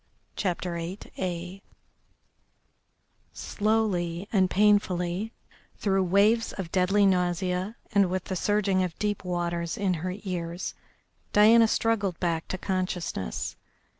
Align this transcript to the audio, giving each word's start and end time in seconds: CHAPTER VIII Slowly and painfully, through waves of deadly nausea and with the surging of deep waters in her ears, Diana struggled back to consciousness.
CHAPTER 0.35 0.77
VIII 0.77 1.61
Slowly 3.33 4.27
and 4.33 4.49
painfully, 4.49 5.31
through 5.77 6.05
waves 6.05 6.53
of 6.53 6.71
deadly 6.71 7.05
nausea 7.05 7.75
and 7.91 8.09
with 8.09 8.23
the 8.23 8.35
surging 8.35 8.81
of 8.81 8.97
deep 8.97 9.23
waters 9.23 9.77
in 9.77 9.93
her 10.01 10.15
ears, 10.23 10.73
Diana 11.33 11.67
struggled 11.67 12.19
back 12.19 12.47
to 12.47 12.57
consciousness. 12.57 13.55